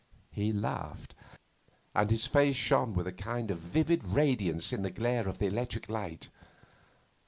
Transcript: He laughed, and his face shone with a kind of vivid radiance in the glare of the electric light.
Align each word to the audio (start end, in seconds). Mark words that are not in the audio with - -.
He 0.31 0.51
laughed, 0.51 1.13
and 1.93 2.09
his 2.09 2.25
face 2.25 2.55
shone 2.55 2.95
with 2.95 3.05
a 3.05 3.11
kind 3.11 3.51
of 3.51 3.59
vivid 3.59 4.03
radiance 4.03 4.73
in 4.73 4.81
the 4.81 4.89
glare 4.89 5.27
of 5.27 5.37
the 5.37 5.45
electric 5.45 5.89
light. 5.89 6.29